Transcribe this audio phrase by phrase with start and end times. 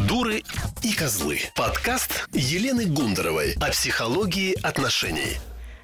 [0.00, 0.42] Дуры
[0.82, 1.40] и козлы.
[1.54, 5.36] Подкаст Елены Гундаровой о психологии отношений.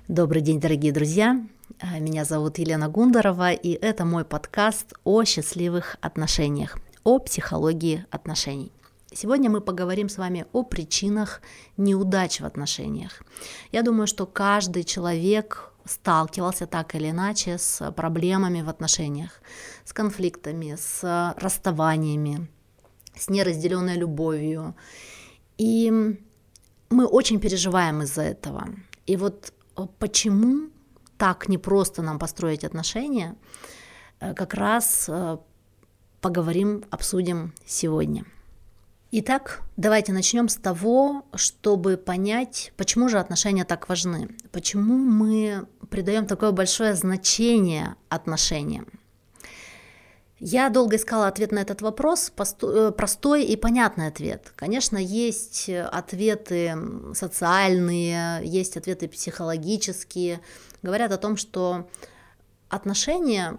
[0.08, 1.38] Добрый день, дорогие друзья.
[2.00, 8.72] Меня зовут Елена Гундарова, и это мой подкаст о счастливых отношениях, о психологии отношений.
[9.12, 11.42] Сегодня мы поговорим с вами о причинах
[11.76, 13.22] неудач в отношениях.
[13.72, 19.42] Я думаю, что каждый человек сталкивался так или иначе с проблемами в отношениях,
[19.84, 22.48] с конфликтами, с расставаниями,
[23.18, 24.74] с неразделенной любовью.
[25.58, 25.90] И
[26.90, 28.68] мы очень переживаем из-за этого.
[29.06, 30.70] И вот э, почему
[31.16, 33.36] так непросто нам построить отношения,
[34.20, 35.38] э, как раз э,
[36.20, 38.24] поговорим, обсудим сегодня.
[39.10, 46.26] Итак, давайте начнем с того, чтобы понять, почему же отношения так важны, почему мы придаем
[46.26, 48.86] такое большое значение отношениям.
[50.40, 54.52] Я долго искала ответ на этот вопрос, э, простой и понятный ответ.
[54.54, 56.76] Конечно, есть ответы
[57.12, 60.40] социальные, есть ответы психологические,
[60.82, 61.88] говорят о том, что
[62.68, 63.58] отношения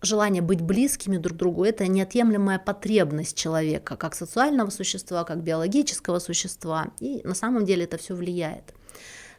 [0.00, 6.88] желание быть близкими друг другу– это неотъемлемая потребность человека, как социального существа, как биологического существа,
[6.98, 8.74] и на самом деле это все влияет.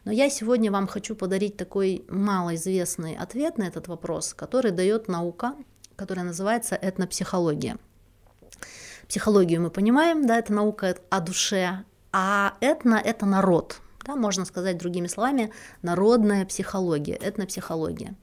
[0.04, 5.54] Но я сегодня вам хочу подарить такой малоизвестный ответ на этот вопрос, который дает наука,
[5.96, 7.76] которая называется этнопсихология.
[9.08, 14.78] Психологию мы понимаем, да, это наука о душе, а этно– это народ, да, можно сказать
[14.78, 18.14] другими словами, народная психология, этнопсихология.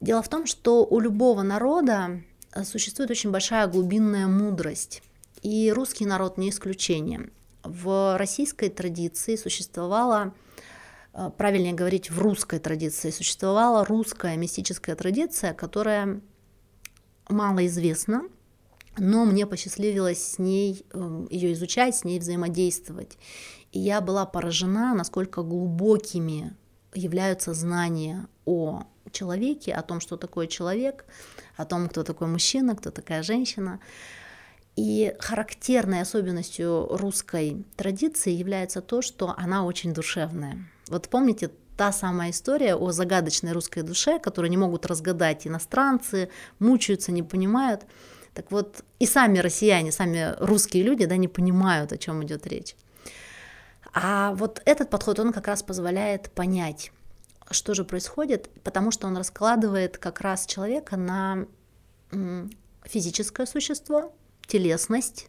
[0.00, 2.20] Дело в том, что у любого народа
[2.64, 5.02] существует очень большая глубинная мудрость,
[5.42, 7.30] и русский народ не исключение.
[7.62, 10.34] В российской традиции существовала,
[11.14, 16.20] э, правильнее говорить, в русской традиции существовала русская мистическая традиция, которая
[17.28, 18.22] мало известна,
[18.96, 23.18] но мне посчастливилось с ней э, ее изучать, с ней взаимодействовать.
[23.72, 26.56] И я была поражена, насколько глубокими
[26.94, 31.04] являются знания о человеке, о том, что такое человек,
[31.56, 33.80] о том, кто такой мужчина, кто такая женщина.
[34.76, 40.66] И характерной особенностью русской традиции является то, что она очень душевная.
[40.88, 47.12] Вот помните та самая история о загадочной русской душе, которую не могут разгадать иностранцы, мучаются,
[47.12, 47.86] не понимают.
[48.32, 52.74] Так вот, и сами россияне, сами русские люди, да, не понимают, о чем идет речь.
[53.92, 56.90] А вот этот подход, он как раз позволяет понять,
[57.50, 61.46] что же происходит, потому что он раскладывает как раз человека на
[62.84, 64.12] физическое существо,
[64.46, 65.28] телесность,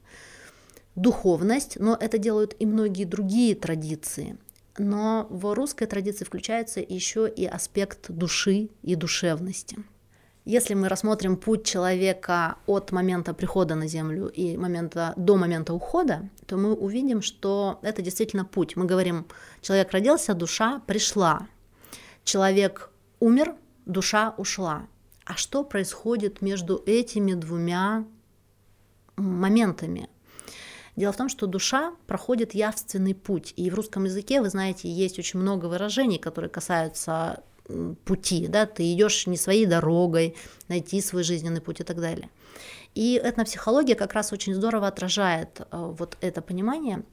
[0.96, 4.38] духовность, но это делают и многие другие традиции.
[4.78, 9.78] Но в русской традиции включается еще и аспект души и душевности.
[10.44, 16.30] Если мы рассмотрим путь человека от момента прихода на Землю и момента, до момента ухода,
[16.46, 18.76] то мы увидим, что это действительно путь.
[18.76, 19.26] Мы говорим,
[19.62, 21.48] человек родился, душа пришла,
[22.26, 23.56] Человек умер,
[23.86, 24.88] душа ушла.
[25.26, 28.04] А что происходит между этими двумя
[29.16, 30.10] моментами?
[30.96, 33.54] Дело в том, что душа проходит явственный путь.
[33.58, 37.44] И в русском языке, вы знаете, есть очень много выражений, которые касаются
[38.06, 40.36] пути, да, ты идешь не своей дорогой,
[40.68, 42.30] найти свой жизненный путь и так далее.
[42.94, 47.04] И этнопсихология как раз очень здорово отражает э, вот это понимание,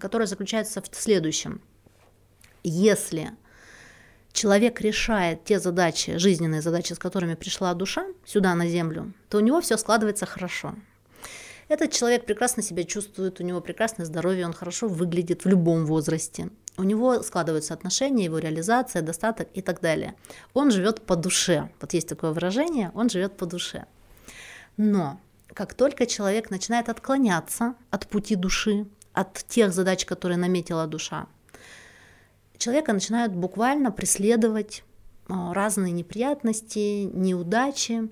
[0.00, 1.60] которое заключается в следующем.
[2.64, 3.30] Если
[4.32, 9.40] человек решает те задачи, жизненные задачи, с которыми пришла душа сюда на землю, то у
[9.40, 10.74] него все складывается хорошо.
[11.68, 16.48] Этот человек прекрасно себя чувствует, у него прекрасное здоровье, он хорошо выглядит в любом возрасте.
[16.78, 20.14] У него складываются отношения, его реализация, достаток и так далее.
[20.54, 21.70] Он живет по душе.
[21.80, 23.84] Вот есть такое выражение, он живет по душе.
[24.76, 25.20] Но
[25.52, 31.26] как только человек начинает отклоняться от пути души, от тех задач, которые наметила душа,
[32.56, 34.84] человека начинают буквально преследовать
[35.28, 38.08] а, разные неприятности, неудачи,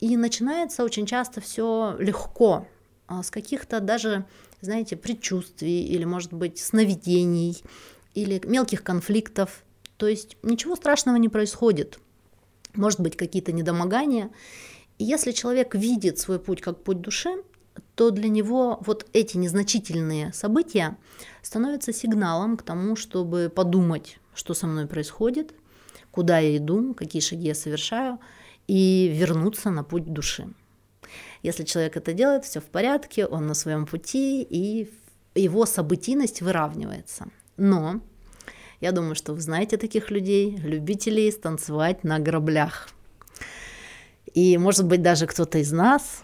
[0.00, 2.66] и начинается очень часто все легко,
[3.08, 4.24] с каких-то даже,
[4.60, 7.62] знаете, предчувствий или, может быть, сновидений
[8.14, 9.64] или мелких конфликтов.
[9.96, 11.98] То есть ничего страшного не происходит.
[12.74, 14.30] Может быть, какие-то недомогания.
[14.98, 17.30] И если человек видит свой путь как путь души,
[17.94, 20.96] то для него вот эти незначительные события
[21.42, 25.54] становятся сигналом к тому, чтобы подумать, что со мной происходит,
[26.10, 28.18] куда я иду, какие шаги я совершаю,
[28.66, 30.48] и вернуться на путь души.
[31.42, 34.90] Если человек это делает, все в порядке, он на своем пути, и
[35.34, 37.28] его событийность выравнивается.
[37.56, 38.00] Но
[38.80, 42.88] я думаю, что вы знаете таких людей, любителей станцевать на граблях.
[44.34, 46.22] И, может быть, даже кто-то из нас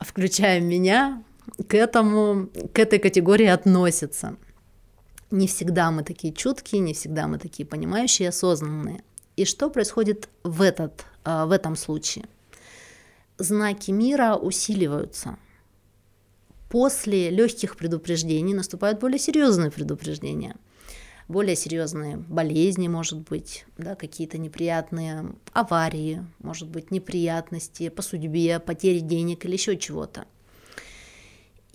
[0.00, 1.22] включая меня,
[1.68, 4.36] к этому, к этой категории относятся.
[5.30, 9.02] Не всегда мы такие чуткие, не всегда мы такие понимающие, осознанные.
[9.36, 12.24] И что происходит в, этот, а, в этом случае?
[13.38, 15.38] Знаки мира усиливаются.
[16.68, 20.54] После легких предупреждений наступают более серьезные предупреждения–
[21.28, 29.00] более серьезные болезни, может быть, да, какие-то неприятные аварии, может быть, неприятности по судьбе, потери
[29.00, 30.24] денег или еще чего-то.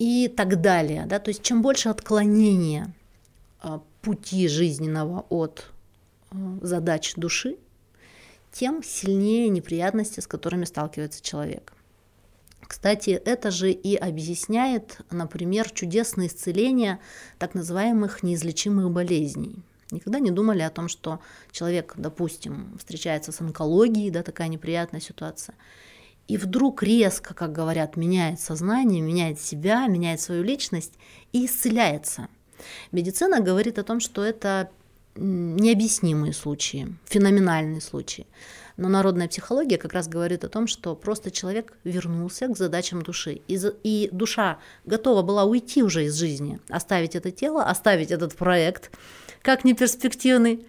[0.00, 1.06] И так далее.
[1.06, 1.20] Да?
[1.20, 2.92] То есть чем больше отклонения
[3.60, 5.70] а, пути жизненного от
[6.30, 7.56] а, задач души,
[8.54, 11.72] тем сильнее неприятности, с которыми сталкивается человек.
[12.62, 17.00] Кстати, это же и объясняет, например, чудесное исцеление
[17.38, 19.64] так называемых неизлечимых болезней.
[19.90, 21.20] Никогда не думали о том, что
[21.50, 25.56] человек, допустим, встречается с онкологией, да, такая неприятная ситуация,
[26.26, 30.94] и вдруг резко, как говорят, меняет сознание, меняет себя, меняет свою личность
[31.32, 32.28] и исцеляется.
[32.92, 34.70] Медицина говорит о том, что это
[35.16, 38.26] необъяснимые случаи, феноменальные случаи.
[38.76, 43.40] Но народная психология как раз говорит о том, что просто человек вернулся к задачам души.
[43.46, 48.90] И, и душа готова была уйти уже из жизни, оставить это тело, оставить этот проект
[49.42, 50.66] как неперспективный.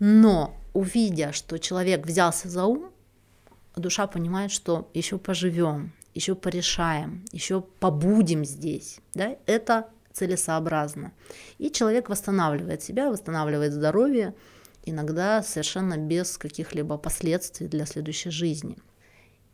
[0.00, 2.90] Но увидя, что человек взялся за ум,
[3.76, 8.98] душа понимает, что еще поживем, еще порешаем, еще побудем здесь.
[9.14, 9.36] Да?
[9.46, 11.12] Это целесообразно.
[11.58, 14.34] И человек восстанавливает себя, восстанавливает здоровье,
[14.84, 18.76] иногда совершенно без каких-либо последствий для следующей жизни.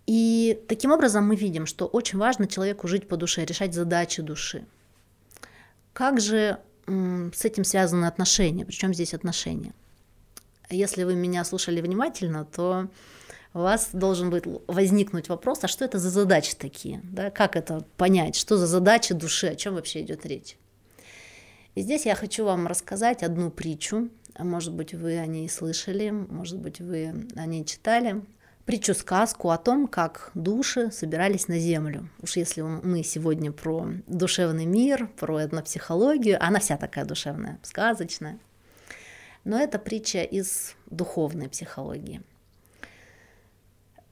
[0.06, 4.64] И таким образом мы видим, что очень важно человеку жить по душе, решать задачи души.
[5.92, 8.64] Как же с этим связаны отношения?
[8.66, 9.72] Причем здесь отношения?
[10.70, 12.88] Если вы меня слушали внимательно, то
[13.54, 17.00] у вас должен быть возникнуть вопрос, а что это за задачи такие?
[17.04, 17.30] Да?
[17.30, 18.36] Как это понять?
[18.36, 19.46] Что за задачи души?
[19.46, 20.56] О чем вообще идет речь?
[21.74, 26.58] И здесь я хочу вам рассказать одну притчу, может быть, вы о ней слышали, может
[26.58, 28.22] быть, вы о ней читали.
[28.64, 32.08] Притчу-сказку о том, как души собирались на Землю.
[32.22, 38.38] Уж если мы сегодня про душевный мир, про этнопсихологию, она вся такая душевная, сказочная.
[39.44, 42.22] Но это притча из духовной психологии.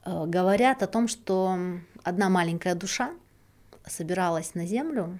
[0.05, 1.57] Э, говорят о том, что
[2.03, 3.13] одна маленькая душа
[3.85, 5.19] собиралась на Землю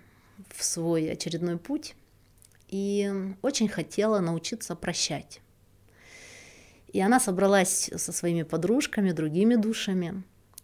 [0.49, 1.95] в свой очередной путь
[2.67, 5.41] и очень хотела научиться прощать.
[6.87, 10.23] И она собралась со своими подружками, другими душами,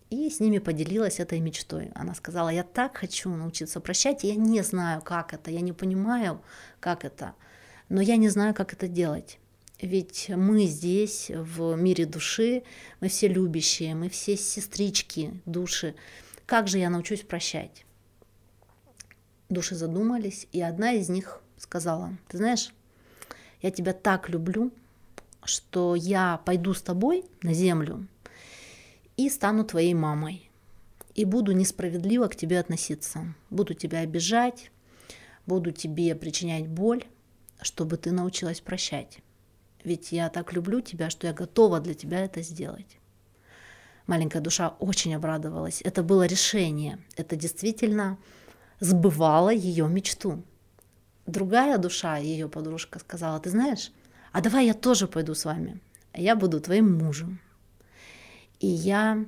[0.10, 1.92] и с ними поделилась этой мечтой.
[1.96, 6.42] Она сказала, я так хочу научиться прощать, я не знаю, как это, я не понимаю,
[6.80, 7.34] как это,
[7.90, 9.40] но я не знаю, как это делать.
[9.82, 12.64] Ведь мы здесь, в мире души,
[13.00, 15.96] мы все любящие, мы все сестрички души.
[16.46, 17.86] Как же я научусь прощать?
[19.48, 22.74] Души задумались, и одна из них сказала, ты знаешь,
[23.62, 24.72] я тебя так люблю,
[25.46, 28.06] что я пойду с тобой на землю
[29.16, 30.50] и стану твоей мамой.
[31.16, 33.34] И буду несправедливо к тебе относиться.
[33.50, 34.72] Буду тебя обижать,
[35.46, 37.04] буду тебе причинять боль,
[37.62, 39.20] чтобы ты научилась прощать.
[39.84, 42.98] Ведь я так люблю тебя, что я готова для тебя это сделать.
[44.08, 45.82] Маленькая душа очень обрадовалась.
[45.84, 47.00] Это было решение.
[47.16, 48.18] Это действительно
[48.80, 50.44] сбывало ее мечту
[51.30, 53.92] другая душа, ее подружка, сказала, ты знаешь,
[54.32, 55.80] а давай я тоже пойду с вами.
[56.14, 57.40] Я буду твоим мужем.
[58.60, 59.26] И я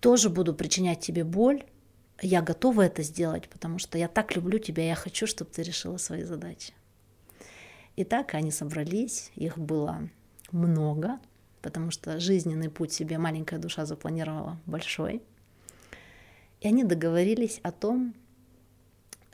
[0.00, 1.64] тоже буду причинять тебе боль.
[2.20, 5.98] Я готова это сделать, потому что я так люблю тебя, я хочу, чтобы ты решила
[5.98, 6.72] свои задачи.
[7.98, 10.08] И так они собрались, их было
[10.52, 11.18] много,
[11.60, 15.20] потому что жизненный путь себе маленькая душа запланировала большой.
[16.60, 18.14] И они договорились о том,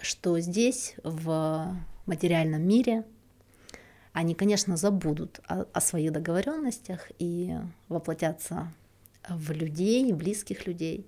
[0.00, 3.04] что здесь, в материальном мире,
[4.14, 7.58] они, конечно, забудут о, о своих договоренностях и
[7.90, 8.72] воплотятся
[9.28, 11.06] в людей, близких людей,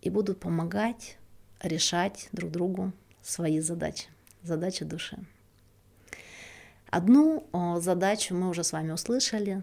[0.00, 1.18] и будут помогать
[1.60, 4.06] решать друг другу свои задачи,
[4.42, 5.22] задачи души.
[6.92, 7.48] Одну
[7.80, 9.62] задачу мы уже с вами услышали,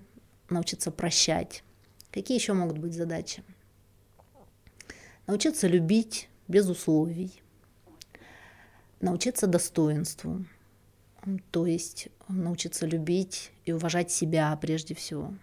[0.50, 1.64] научиться прощать.
[2.12, 3.44] Какие еще могут быть задачи?
[5.28, 7.32] Научиться любить без условий–
[9.00, 10.44] научиться достоинству,
[11.52, 15.34] то есть научиться любить и уважать себя прежде всего.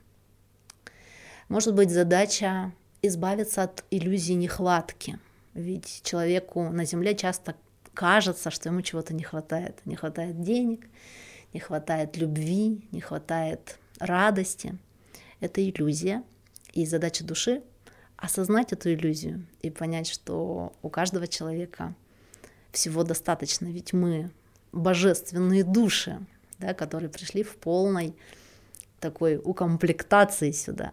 [1.48, 5.20] Может быть задача избавиться от иллюзии нехватки,
[5.54, 7.54] ведь человеку на Земле часто
[7.94, 9.80] кажется, что ему чего-то не хватает.
[9.84, 10.86] Не хватает денег,
[11.56, 14.76] не хватает любви, не хватает радости.
[15.40, 16.22] Это иллюзия.
[16.74, 17.62] И задача души—
[18.18, 21.94] осознать эту иллюзию и понять, что у каждого человека—
[22.72, 24.30] всего достаточно, ведь мы
[24.72, 26.18] божественные души,
[26.58, 28.14] да, которые пришли в полной
[29.00, 30.92] такой укомплектации сюда.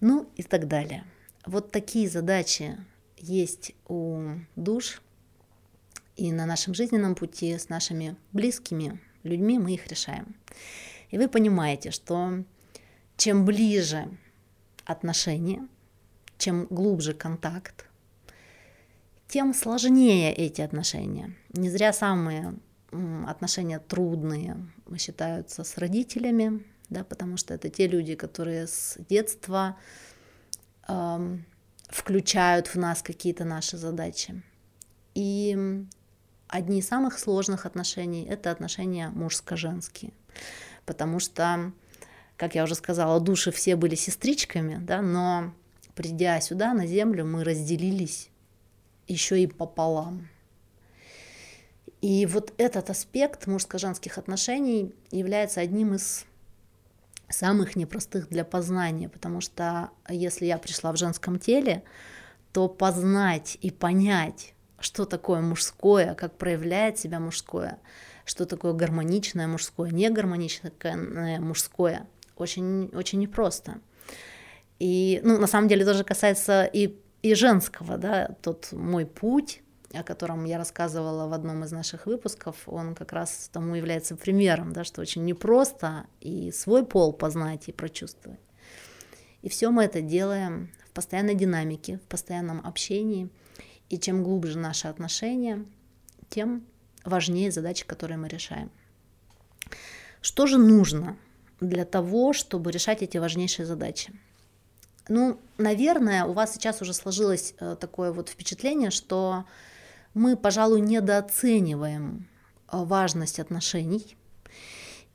[0.00, 1.04] Ну и так далее.
[1.44, 2.78] Вот такие задачи
[3.18, 5.02] есть у душ,
[6.16, 8.98] и на нашем жизненном пути с нашими близкими
[9.28, 10.34] людьми мы их решаем.
[11.10, 12.44] И вы понимаете, что
[13.16, 14.08] чем ближе
[14.84, 15.66] отношения,
[16.38, 17.86] чем глубже контакт,
[19.26, 21.34] тем сложнее эти отношения.
[21.52, 22.54] Не зря самые
[23.26, 24.56] отношения трудные
[24.96, 29.76] считаются с родителями, да, потому что это те люди, которые с детства
[30.88, 31.44] эм,
[31.88, 34.42] включают в нас какие-то наши задачи.
[35.14, 35.84] И
[36.48, 40.12] одни из самых сложных отношений– это отношения мужско-женские,
[40.86, 41.72] потому что,
[42.36, 45.54] как я уже сказала, души все были сестричками, да, но
[45.94, 48.30] придя сюда, на землю, мы разделились
[49.06, 50.28] еще и пополам.
[52.00, 56.26] И вот этот аспект мужско-женских отношений является одним из
[57.28, 61.82] самых непростых для познания, потому что если я пришла в женском теле,
[62.52, 67.78] то познать и понять, что такое мужское, как проявляет себя мужское,
[68.24, 72.06] что такое гармоничное мужское, негармоничное мужское,
[72.36, 73.80] очень, очень непросто.
[74.78, 80.02] И, ну, на самом деле, тоже касается и, и женского, да, тот мой путь, о
[80.02, 84.84] котором я рассказывала в одном из наших выпусков, он как раз тому является примером, да,
[84.84, 88.40] что очень непросто и свой пол познать и прочувствовать.
[89.42, 93.30] И все мы это делаем в постоянной динамике, в постоянном общении.
[93.88, 95.64] И чем глубже наши отношения,
[96.28, 96.64] тем
[97.04, 98.70] важнее задачи, которые мы решаем.
[100.20, 101.16] Что же нужно
[101.60, 104.12] для того, чтобы решать эти важнейшие задачи?
[105.08, 109.44] Ну, наверное, у вас сейчас уже сложилось э, такое вот впечатление, что
[110.12, 112.28] мы, пожалуй, недооцениваем
[112.70, 114.16] э, важность отношений.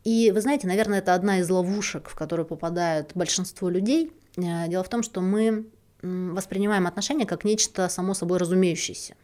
[0.03, 4.11] И вы знаете, наверное, это одна из ловушек, в которую попадают большинство людей.
[4.35, 5.67] Э, дело в том, что мы
[6.03, 9.15] воспринимаем отношения как нечто само собой разумеющееся.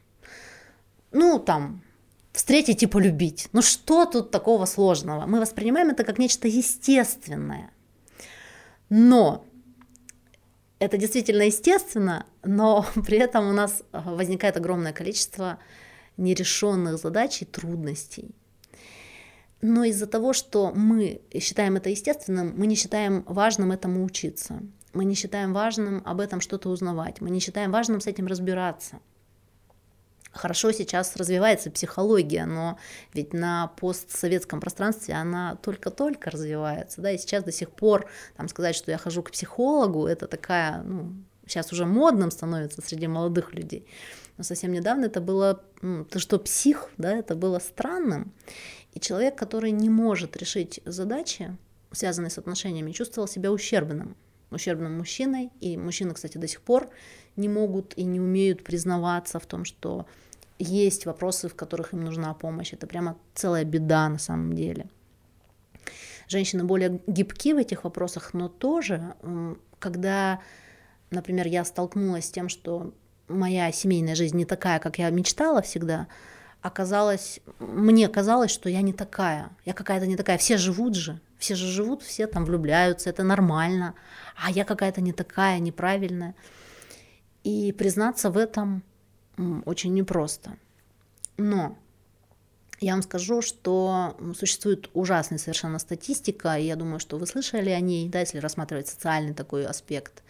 [1.11, 1.83] Ну, там,
[2.31, 3.49] встретить и полюбить.
[3.51, 5.25] Ну, что тут такого сложного?
[5.25, 7.71] Мы воспринимаем это как нечто естественное.
[8.89, 9.45] Но
[10.79, 15.59] это действительно естественно, но при этом у нас возникает огромное количество
[16.17, 18.35] нерешенных задач и трудностей.
[19.61, 24.61] Но из-за того, что мы считаем это естественным, мы не считаем важным этому учиться.
[24.93, 27.21] Мы не считаем важным об этом что-то узнавать.
[27.21, 28.99] Мы не считаем важным с этим разбираться
[30.31, 32.77] хорошо сейчас развивается психология, но
[33.13, 38.75] ведь на постсоветском пространстве она только-только развивается, да, и сейчас до сих пор там сказать,
[38.75, 41.13] что я хожу к психологу, это такая, ну,
[41.45, 43.87] сейчас уже модным становится среди молодых людей.
[44.37, 48.31] Но совсем недавно это было, ну, то что псих, да, это было странным.
[48.93, 51.57] И человек, который не может решить задачи,
[51.91, 54.15] связанные с отношениями, чувствовал себя ущербным,
[54.51, 55.51] ущербным мужчиной.
[55.59, 56.89] И мужчины, кстати, до сих пор
[57.35, 60.05] не могут и не умеют признаваться в том, что
[60.57, 62.73] есть вопросы, в которых им нужна помощь.
[62.73, 64.89] Это прямо целая беда на самом деле.
[66.27, 69.15] Женщины более гибки в этих вопросах, но тоже,
[69.79, 70.41] когда,
[71.09, 72.93] например, я столкнулась с тем, что
[73.27, 76.07] моя семейная жизнь не такая, как я мечтала всегда,
[76.61, 81.55] оказалось, мне казалось, что я не такая, я какая-то не такая, все живут же, все
[81.55, 83.95] же живут, все там влюбляются, это нормально,
[84.35, 86.35] а я какая-то не такая, неправильная.
[87.43, 88.83] И признаться в этом
[89.65, 90.57] очень непросто.
[91.37, 91.77] Но
[92.81, 97.79] я вам скажу, что существует ужасная совершенно статистика, и я думаю, что вы слышали о
[97.79, 100.23] ней, да, если рассматривать социальный такой аспект,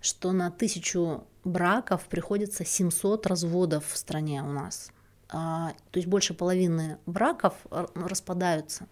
[0.00, 4.90] что на тысячу браков приходится 700 разводов в стране у нас.
[5.30, 7.54] А, то есть больше половины браков
[7.94, 8.86] распадаются.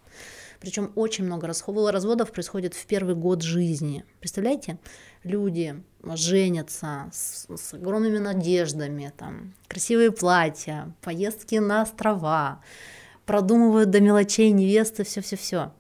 [0.67, 4.05] Причем очень много разводов происходит в первый год жизни.
[4.19, 4.81] Представляете,
[5.23, 12.65] люди женятся с, с огромными надеждами, там, красивые платья, поездки на острова,
[13.27, 15.73] продумывают до мелочей невесты, все-все-все.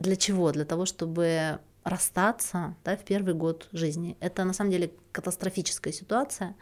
[0.00, 0.50] Для чего?
[0.50, 4.16] Для того, чтобы расстаться да, в первый год жизни.
[4.18, 6.56] Это на самом деле катастрофическая ситуация.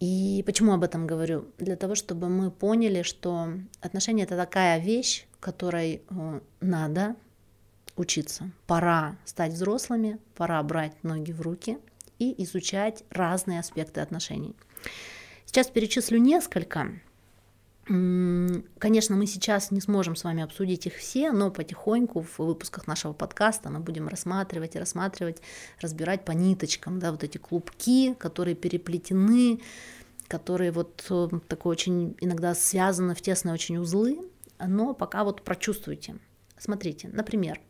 [0.00, 1.48] И почему об этом говорю?
[1.58, 3.48] Для того, чтобы мы поняли, что
[3.80, 7.16] отношения это такая вещь, которой э, надо
[7.96, 8.50] учиться.
[8.66, 11.78] Пора стать взрослыми, пора брать ноги в руки
[12.18, 14.56] и изучать разные аспекты отношений.
[15.44, 16.88] Сейчас перечислю несколько.
[17.84, 23.12] Конечно, мы сейчас не сможем с вами обсудить их все, но потихоньку в выпусках нашего
[23.12, 25.42] подкаста мы будем рассматривать и рассматривать,
[25.82, 29.60] разбирать по ниточкам, да, вот эти клубки, которые переплетены
[30.26, 34.18] которые вот э, такой очень иногда связаны в тесные очень узлы,
[34.66, 36.16] но пока вот прочувствуйте.
[36.58, 37.60] Смотрите, например,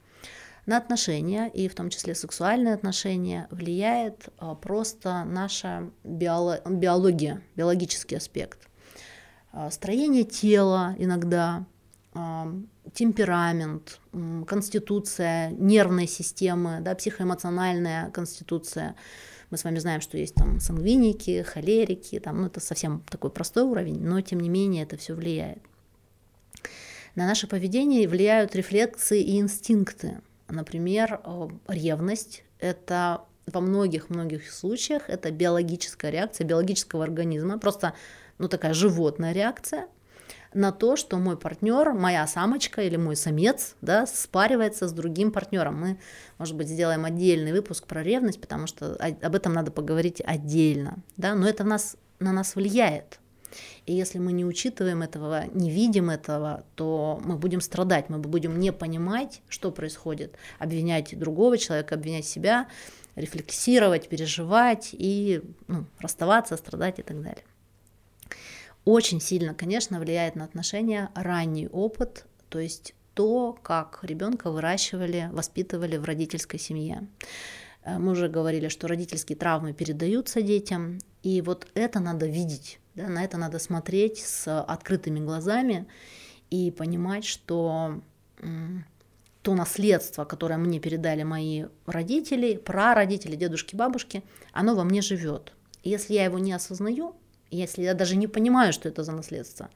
[0.66, 8.16] на отношения, и в том числе сексуальные отношения, влияет а, просто наша биоло- биология, биологический
[8.16, 8.68] аспект.
[9.52, 11.66] А, строение тела иногда,
[12.14, 12.52] а,
[12.94, 14.00] темперамент,
[14.46, 18.94] конституция нервной системы, да, психоэмоциональная конституция.
[19.50, 23.64] Мы с вами знаем, что есть там сангвиники, холерики, там, ну, это совсем такой простой
[23.64, 25.62] уровень, но тем не менее это все влияет.
[27.14, 30.20] На наше поведение влияют рефлексы и инстинкты.
[30.48, 37.94] Например, э, ревность– это во многих-многих случаях это биологическая реакция биологического организма, просто
[38.38, 39.86] ну, такая животная реакция
[40.54, 45.80] на то, что мой партнер, моя самочка или мой самец, да, спаривается с другим партнером.
[45.80, 45.98] Мы,
[46.38, 51.34] может быть, сделаем отдельный выпуск про ревность, потому что об этом надо поговорить отдельно, да,
[51.34, 53.18] но это в нас, на нас влияет.
[53.86, 58.58] И если мы не учитываем этого, не видим этого, то мы будем страдать, мы будем
[58.58, 62.68] не понимать, что происходит, обвинять другого человека, обвинять себя,
[63.16, 67.44] рефлексировать, переживать и ну, расставаться, страдать и так далее.
[68.84, 75.96] Очень сильно, конечно, влияет на отношения ранний опыт, то есть то, как ребенка выращивали, воспитывали
[75.96, 77.06] в родительской семье.
[77.84, 82.78] Э, мы уже говорили, что родительские травмы передаются детям, и вот это надо видеть.
[82.94, 85.86] Да, на это надо смотреть с открытыми глазами
[86.50, 88.00] и понимать, что
[89.42, 94.22] то наследство, которое мне передали мои родители, прародители, дедушки, бабушки,
[94.52, 95.52] оно во мне живет.
[95.82, 97.14] И если я его не осознаю,
[97.50, 99.68] если я даже не понимаю, что это за наследство,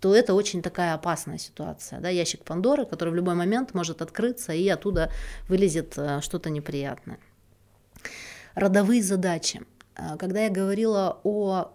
[0.00, 2.00] то это очень такая опасная ситуация.
[2.00, 2.08] Да?
[2.08, 5.10] Ящик Пандоры, который в любой момент может открыться, и оттуда
[5.48, 7.18] вылезет э, что-то неприятное.
[8.54, 9.62] Родовые задачи.
[9.96, 11.74] Э, когда я говорила о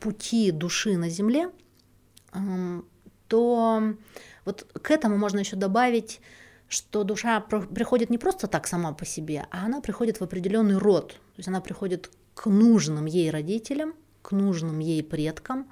[0.00, 1.50] пути души на Земле,
[3.28, 3.94] то
[4.44, 6.20] вот к этому можно еще добавить,
[6.68, 11.12] что душа приходит не просто так сама по себе, а она приходит в определенный род.
[11.12, 15.70] То есть она приходит к нужным ей родителям, к нужным ей предкам.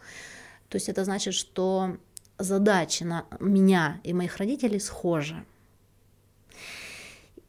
[0.68, 1.96] То есть это значит, что
[2.38, 5.44] задачи на меня и моих родителей схожи.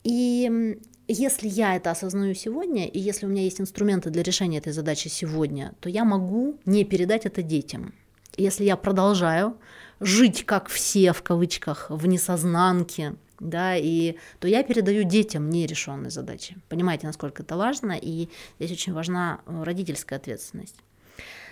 [0.03, 0.79] И
[1.13, 5.07] если я это осознаю сегодня, и если у меня есть инструменты для решения этой задачи
[5.07, 7.93] сегодня, то я могу не передать это детям.
[8.37, 9.57] Если я продолжаю
[9.99, 16.57] жить как все, в кавычках, в несознанке, да, и то я передаю детям нерешенные задачи.
[16.69, 20.75] Понимаете, насколько это важно, и здесь очень важна э, родительская ответственность.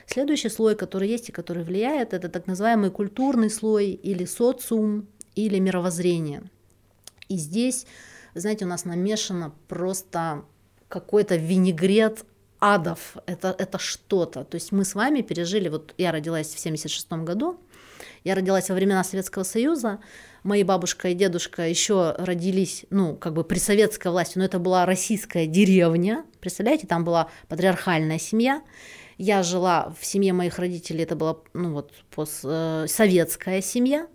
[0.05, 5.59] Следующий слой, который есть и который влияет, это так называемый культурный слой или социум, или
[5.59, 6.43] мировоззрение.
[7.27, 7.85] И здесь
[8.39, 10.43] знаете, у нас намешано просто
[10.87, 12.25] какой-то винегрет
[12.59, 13.17] адов.
[13.25, 14.43] Это, это что-то.
[14.43, 17.59] То есть мы с вами пережили, вот я родилась в 76 году,
[18.23, 19.99] я родилась во времена Советского Союза,
[20.43, 24.85] мои бабушка и дедушка еще родились, ну, как бы при советской власти, но это была
[24.85, 28.61] российская деревня, представляете, там была патриархальная семья,
[29.17, 34.07] я жила в семье моих родителей, это была, ну, вот, постсоветская семья,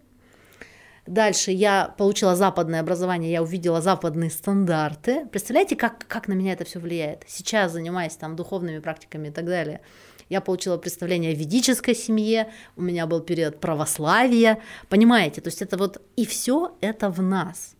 [1.06, 5.26] Дальше я получила западное образование, я увидела западные стандарты.
[5.26, 7.24] Представляете, как, как на меня это все влияет?
[7.26, 9.80] Сейчас, занимаясь там духовными практиками и так далее,
[10.28, 15.40] я получила представление о ведической семье, у меня был период православия, понимаете?
[15.40, 17.74] То есть это вот и все это в нас.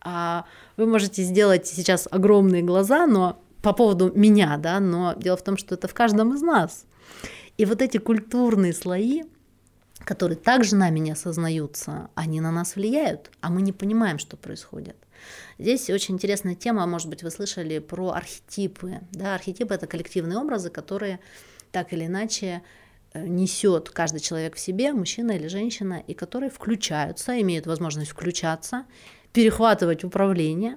[0.00, 0.46] А
[0.76, 5.56] вы можете сделать сейчас огромные глаза, но по поводу меня, да, но дело в том,
[5.58, 6.86] что это в каждом из нас.
[7.58, 9.22] И вот эти культурные слои,
[10.04, 14.96] которые также нами не осознаются, они на нас влияют, а мы не понимаем, что происходит.
[15.58, 19.00] Здесь очень интересная тема, может быть, вы слышали про архетипы.
[19.12, 21.20] Да, архетипы— это коллективные образы, которые
[21.72, 22.62] так или иначе
[23.12, 28.84] э, несет каждый человек в себе, мужчина или женщина, и которые включаются, имеют возможность включаться,
[29.32, 30.76] перехватывать управление.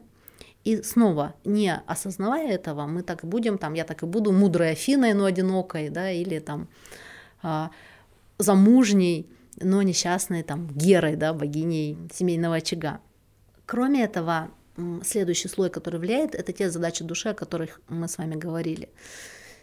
[0.63, 4.71] И снова, не осознавая этого, мы так и будем, там, я так и буду мудрой
[4.71, 6.67] Афиной, но одинокой, да, или там
[7.41, 7.71] а,
[8.37, 12.99] замужней, но несчастной там Герой, да, богиней семейного очага.
[13.65, 14.49] Кроме этого,
[15.03, 18.89] следующий слой, который влияет, это те задачи души, о которых мы с вами говорили.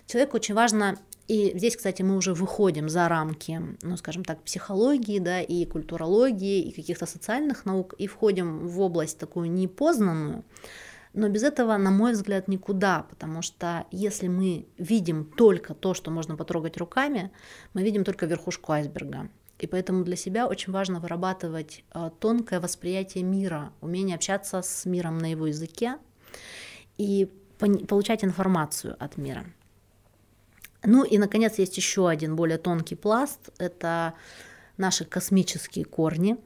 [0.07, 5.19] Человеку очень важно, и здесь, кстати, мы уже выходим за рамки, ну, скажем так, психологии,
[5.19, 10.45] да, и культурологии, и каких-то социальных наук, и входим в область такую непознанную,
[11.15, 16.11] но без этого, на мой взгляд, никуда, потому что если мы видим только то, что
[16.11, 17.31] можно потрогать руками,
[17.73, 19.29] мы видим только верхушку айсберга.
[19.61, 25.19] И поэтому для себя очень важно вырабатывать э, тонкое восприятие мира, умение общаться с миром
[25.19, 25.99] на его языке
[26.99, 27.31] и
[27.89, 29.47] получать информацию от мира.
[30.83, 33.51] Ну и, наконец, есть еще один более тонкий пласт.
[33.59, 34.15] Это
[34.77, 36.37] наши космические корни.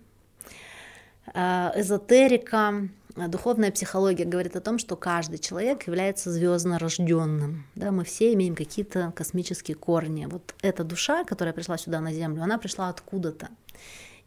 [1.32, 2.88] Э, эзотерика,
[3.26, 7.64] духовная психология говорит о том, что каждый человек является звездно рожденным.
[7.74, 10.26] Да, мы все имеем какие-то космические корни.
[10.26, 13.48] Вот эта душа, которая пришла сюда на Землю, она пришла откуда-то.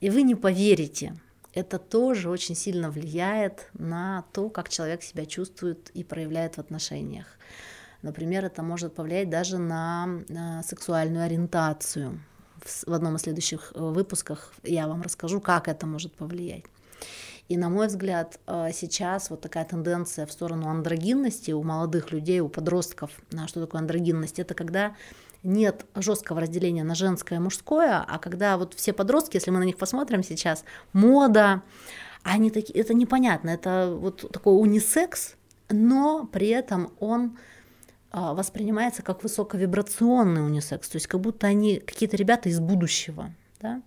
[0.01, 1.15] И вы не поверите,
[1.53, 7.27] это тоже очень сильно влияет на то, как человек себя чувствует и проявляет в отношениях.
[8.01, 12.19] Например, это может повлиять даже на, на сексуальную ориентацию.
[12.57, 16.65] В, в одном из следующих э, выпусках я вам расскажу, как это может повлиять.
[17.51, 22.39] И, на мой взгляд, э, сейчас вот такая тенденция в сторону андрогинности у молодых людей,
[22.39, 23.11] у подростков.
[23.47, 24.39] Что такое андрогинность?
[24.39, 24.95] Это когда
[25.43, 29.65] нет жесткого разделения на женское и мужское, а когда вот все подростки, если мы на
[29.65, 31.61] них посмотрим сейчас, мода,
[32.23, 35.35] они такие, это непонятно, это вот такой унисекс,
[35.67, 37.37] но при этом он
[38.11, 43.81] а, воспринимается как высоковибрационный унисекс, то есть как будто они какие-то ребята из будущего, да,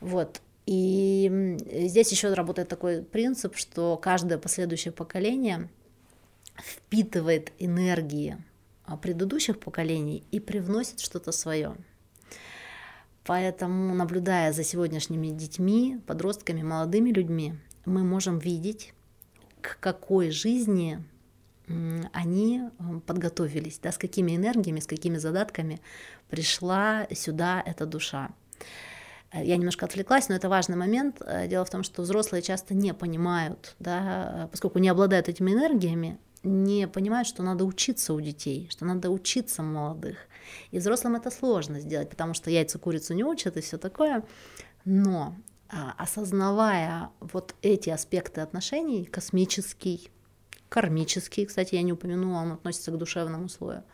[0.00, 0.40] вот.
[0.66, 5.68] И здесь еще работает такой принцип, что каждое последующее поколение
[6.56, 8.38] впитывает энергии
[8.84, 11.76] а, предыдущих поколений и привносит что-то свое.
[13.24, 18.92] Поэтому, наблюдая за сегодняшними детьми, подростками, молодыми людьми, мы можем видеть,
[19.60, 21.02] к какой жизни
[22.12, 22.62] они
[23.06, 25.80] подготовились, да, с какими энергиями, с какими задатками
[26.28, 28.30] пришла сюда эта душа.
[29.32, 31.22] Я немножко отвлеклась, но это важный момент.
[31.46, 36.88] Дело в том, что взрослые часто не понимают, да, поскольку не обладают этими энергиями, не
[36.88, 40.16] понимают, что надо учиться у детей, что надо учиться молодых.
[40.70, 44.24] И взрослым это сложно сделать, потому что яйца курицу не учат и все такое.
[44.84, 45.36] Но
[45.68, 50.10] а, осознавая вот эти аспекты отношений, космический,
[50.68, 53.84] кармический, кстати, я не упомянула, он относится к душевному слою,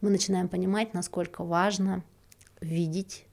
[0.00, 2.04] мы начинаем понимать, насколько важно
[2.60, 3.24] видеть,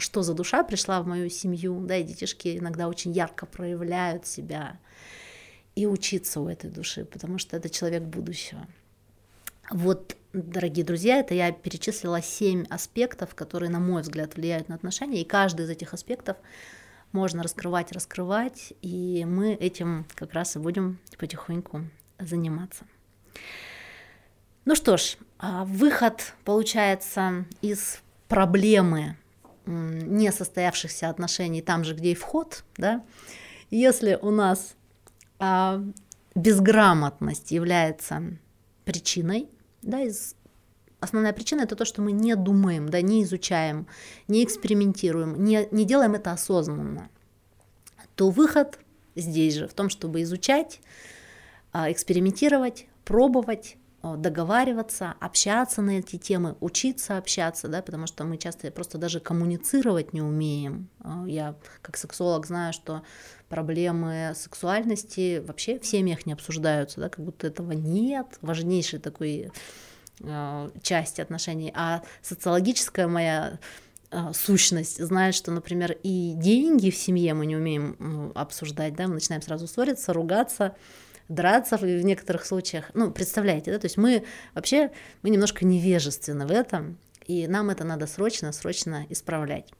[0.00, 4.78] что за душа пришла в мою семью, да, и детишки иногда очень ярко проявляют себя,
[5.74, 8.66] и учиться у этой души, потому что это человек будущего.
[9.70, 15.20] Вот, дорогие друзья, это я перечислила семь аспектов, которые, на мой взгляд, влияют на отношения,
[15.20, 16.36] и каждый из этих аспектов
[17.12, 21.84] можно раскрывать, раскрывать, и мы этим как раз и будем потихоньку
[22.18, 22.84] заниматься.
[24.64, 29.16] Ну что ж, а выход получается из проблемы
[29.68, 33.04] несостоявшихся отношений там же, где и вход, да,
[33.70, 34.74] если у нас
[35.38, 35.82] а,
[36.34, 38.22] безграмотность является
[38.84, 39.48] причиной,
[39.82, 40.34] да, из
[41.00, 43.86] основная причина это то, что мы не думаем, да, не изучаем,
[44.26, 47.08] не экспериментируем, не, не делаем это осознанно,
[48.16, 48.78] то выход
[49.14, 50.80] здесь же в том, чтобы изучать,
[51.72, 58.70] а, экспериментировать, пробовать, договариваться, общаться на эти темы, учиться общаться, да, потому что мы часто
[58.70, 60.88] просто даже коммуницировать не умеем.
[61.00, 63.02] А, я как сексолог знаю, что
[63.48, 69.50] проблемы сексуальности вообще в семьях не обсуждаются, да, как будто этого нет, важнейшей такой
[70.20, 71.72] э, части отношений.
[71.74, 73.58] А социологическая моя
[74.12, 79.14] э, сущность знает, что, например, и деньги в семье мы не умеем обсуждать, да, мы
[79.14, 80.76] начинаем сразу ссориться, ругаться,
[81.28, 82.90] драться в некоторых случаях.
[82.94, 84.90] Ну, представляете, да, то есть мы вообще,
[85.22, 89.70] мы немножко невежественны в этом, и нам это надо срочно, срочно исправлять.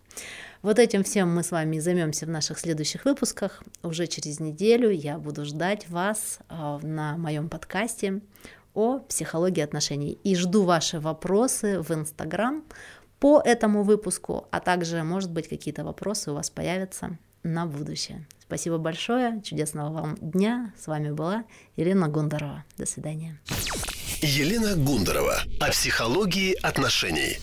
[0.61, 3.63] Вот этим всем мы с вами займемся в наших следующих выпусках.
[3.83, 8.21] Уже через неделю я буду ждать вас а, на моем подкасте
[8.75, 10.19] о психологии отношений.
[10.25, 12.65] И жду ваши вопросы в Инстаграм
[13.21, 18.27] по этому выпуску, а также, может быть, какие-то вопросы у вас появятся на будущее.
[18.49, 20.73] Спасибо большое, чудесного вам дня.
[20.83, 21.45] С вами была
[21.77, 22.65] Елена Гундарова.
[22.79, 23.39] До свидания.
[24.23, 27.37] Елена Гундарова о психологии отношений.